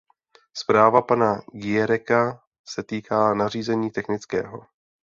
[0.53, 4.59] Zpráva pana Giereka se týká nařízení technického.